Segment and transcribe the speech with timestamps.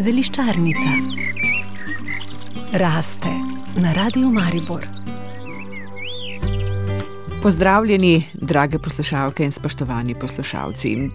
[0.00, 0.90] Zeliščarnica
[2.78, 3.32] raste
[3.80, 4.84] na Radiu Maribor.
[7.42, 11.10] Pozdravljeni, drage poslušalke in spoštovani poslušalci.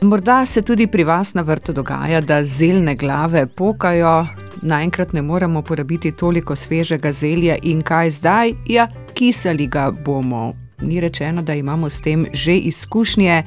[0.00, 4.26] Morda se tudi pri vas na vrtu dogaja, da zelne glave pokajo,
[4.62, 8.54] naenkrat ne moremo porabiti toliko svežega zelja in kaj zdaj?
[8.66, 10.61] Ja, kisali ga bomo.
[10.82, 13.42] Ni rečeno, da imamo s tem že izkušnje,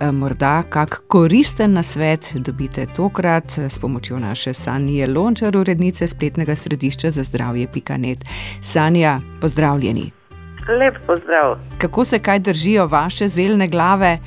[0.00, 7.10] e, morda kak koristen nasvet dobite tokrat s pomočjo naše Sanje Lončar, urednice spletnega središča
[7.10, 8.18] za zdravje Pikanet.
[8.62, 10.10] Sanja, pozdravljeni.
[10.68, 11.58] Lep pozdrav.
[11.78, 14.18] Kako se kaj držijo vaše zelne glave?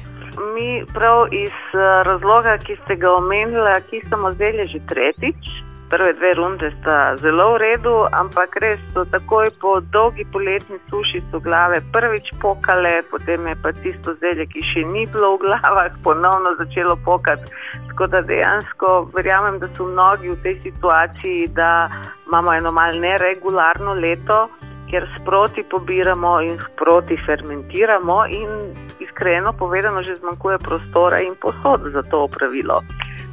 [0.56, 6.14] Mi prav iz e, razloga, ki ste ga omenili, ki smo zelje že tretjič prve
[6.14, 11.38] dve runde sta zelo v redu, ampak res so takoj po dolgi poletni suši so
[11.38, 16.56] glave prvič pokale, potem je pa tisto zelje, ki še ni bilo v glavah, ponovno
[16.58, 17.46] začelo pokati.
[17.92, 21.86] Tako da dejansko verjamem, da so mnogi v tej situaciji, da
[22.26, 24.50] imamo eno malce neregularno leto.
[24.90, 32.02] Ker sproti pobiramo in sproti fermentiramo, in iskreno povedano, že zmanjkuje prostora in posod za
[32.10, 32.82] to opravilo.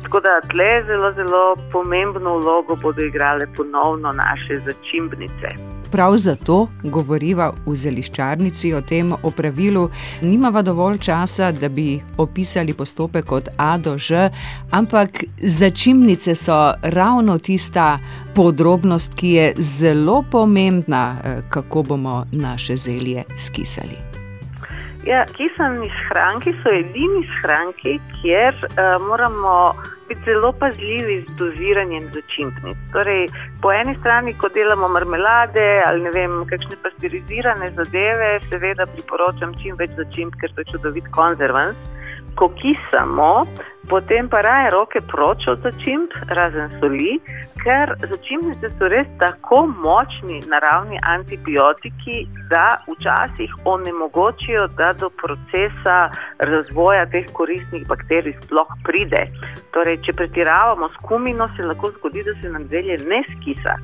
[0.02, 5.70] Tako da tle zelo, zelo pomembno vlogo bodo igrale ponovno naše začimbnice.
[5.92, 9.88] Prav zato govoriva v zeliščarnici o tem opravilu.
[10.22, 14.30] Nimava dovolj časa, da bi opisali postopek od A do Ž,
[14.70, 17.98] ampak začimbnice so ravno tista
[18.34, 24.19] podrobnost, ki je zelo pomembna, eh, kako bomo naše zelje skisali.
[25.00, 29.72] Ja, kisani shranki so edini shranki, kjer uh, moramo
[30.08, 32.76] biti zelo pazljivi z doziranjem začimbnic.
[32.92, 33.28] Torej,
[33.62, 39.78] po eni strani, ko delamo marmelade ali ne vem, kakšne pasteurizirane zadeve, seveda priporočam čim
[39.80, 41.80] več začimb, ker to je čudovit konzervans.
[42.34, 43.44] Ko kisamo,
[43.88, 47.18] potem pa raje roke proč od začimb, razen soli,
[47.64, 55.98] ker začimnice so res tako močni naravni antibiotiki, da včasih onemogočijo, da do procesa
[56.38, 59.26] razvoja teh koristnih bakterij sploh pride.
[59.74, 63.76] Torej, če pretiravamo s kumino, se lahko zgodi, da se nam zelje ne skisa.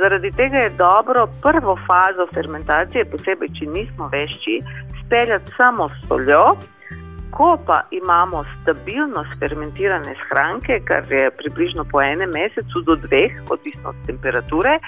[0.00, 4.60] Zaradi tega je dobro prvo fazo fermentacije, posebej če nismo vešči,
[5.04, 6.44] speljati samo s soljo.
[7.32, 13.88] Ko pa imamo stabilno fermentirane shranke, kar je približno po enem mesecu do dveh, odvisno
[13.88, 14.78] od temperature,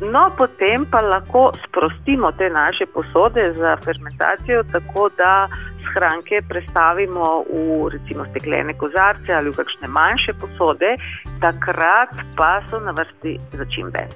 [0.00, 5.48] no potem pa lahko sprostimo te naše posode za fermentacijo, tako da
[5.92, 10.96] shranke prestavimo v recimo steklene kozarce ali v kakšne manjše posode,
[11.40, 14.06] takrat pa so na vrsti začimbe.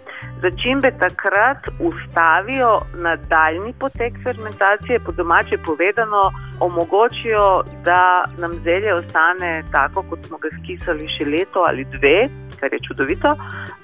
[0.42, 10.02] Začimbe takrat ustavijo nadaljni potek fermentacije, po domače povedano, omogočijo, da nam zelje ostane tako,
[10.02, 12.28] kot smo ga skisali še leto ali dve,
[12.60, 13.32] kar je čudovito.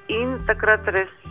[0.09, 1.26] In takrat res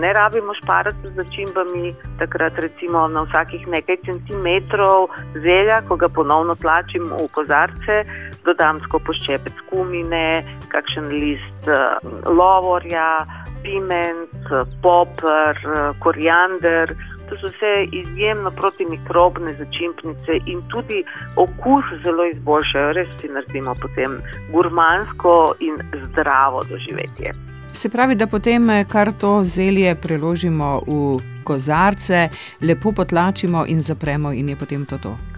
[0.00, 6.54] ne rabimo šparati z začimbami, takrat recimo na vsakih nekaj centimetrov zelja, ko ga ponovno
[6.54, 8.04] tlačim v kozarce,
[8.44, 10.42] dodam skopo ščepec kumine,
[10.72, 13.24] kakšen list uh, lovorja,
[13.62, 14.50] piment,
[14.82, 16.94] popr, uh, koriander.
[17.28, 21.02] To so vse izjemno protimikrobne začimpnice in tudi
[21.36, 24.16] okus zelo izboljšajo, res si naredimo potem
[24.54, 25.76] gurmansko in
[26.06, 27.47] zdravo doživetje.
[27.72, 32.28] Se pravi, da potem eh, kar to zelje preložimo v kozarce,
[32.60, 34.98] lepo potlačimo in zapremo, in je potem to.
[34.98, 35.37] to.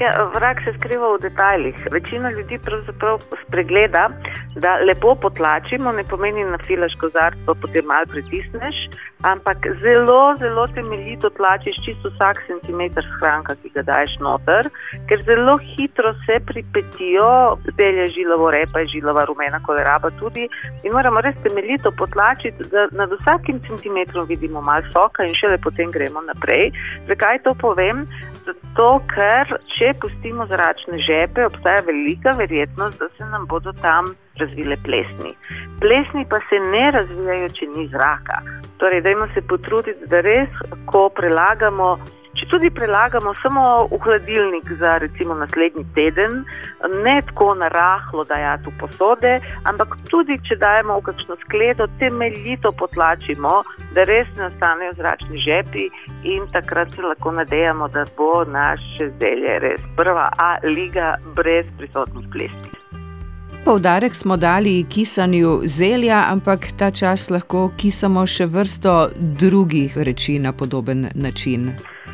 [0.00, 1.76] Ja, vrak se skriva v detajlih.
[1.92, 4.08] Večina ljudi pravzaprav spregleda,
[4.56, 8.78] da lepo potlačimo, ne pomeni na filaš kozarstvo, potem malo pritisneš,
[9.22, 14.70] ampak zelo, zelo temeljito tlačiš čisto vsak centimeter hranka, ki ga daš noter,
[15.08, 20.48] ker zelo hitro se pripetijo, belje žilavo repa, žilava rumena koleraba tudi
[20.82, 25.92] in moramo res temeljito potlačiti, da nad vsakim centimetrom vidimo malo soka in šele potem
[25.92, 26.72] gremo naprej.
[27.12, 28.06] Zakaj to povem?
[28.46, 34.76] Zato, ker če pustimo zračne žepe, obstaja velika verjetnost, da se nam bodo tam razvile
[34.84, 35.34] plesni.
[35.80, 38.40] Plesni pa se ne razvijajo, če ni zraka.
[38.80, 41.96] Torej, dajmo se potruditi, da res, ko prelagamo
[42.50, 46.44] tudi prelagamo samo v hladilnik za recimo naslednji teden,
[47.04, 49.32] ne tako na rahlo dajati v posode,
[49.62, 53.62] ampak tudi če dajemo v kakšno skledo, temeljito potlačimo,
[53.94, 55.86] da res ne ostanejo zračni žepi
[56.22, 62.26] in takrat se lahko nadejamo, da bo naše zelje res prva A liga brez prisotnih
[62.32, 62.80] plesnic.
[63.64, 70.52] Poudarek smo dali kisanju zelja, ampak ta čas lahko kisamo še vrsto drugih reči na
[70.52, 71.70] podoben način.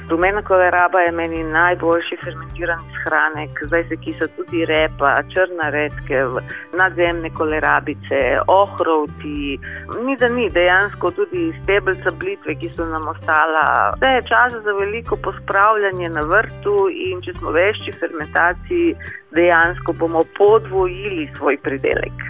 [0.09, 6.39] Rumena koleraba je meni najboljši fermentiran hranek, zdaj se kisa tudi repa, črna redkev,
[6.79, 9.59] nadzemne kolerabice, ohrovti.
[10.07, 13.67] Ni da ni, dejansko tudi stebelca blitve, ki so nam ostala.
[13.97, 16.77] Vse je čas za veliko pospravljanje na vrtu
[17.09, 18.95] in če smo vešči fermentaciji,
[19.35, 22.23] dejansko bomo podvojili svoj pridelek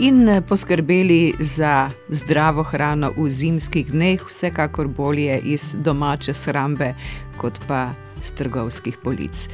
[0.00, 6.94] in eh, poskrbeli za zdravo hrano v zimskih dneh, vsekakor bolje iz domače shrambe,
[7.36, 7.90] kot pa
[8.22, 9.48] z trgovskih polic.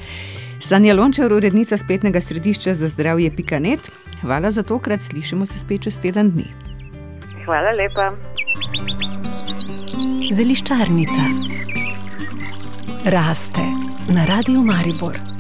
[0.61, 5.99] Sanja Lončar, urednica spletnega središča za zdravje Pikanet, hvala za tokrat, slišimo se spet čez
[5.99, 6.47] teden dni.
[7.45, 8.13] Hvala lepa.
[10.33, 11.55] Zeliščarnica
[13.05, 13.61] raste
[14.09, 15.34] na radiju Maribor.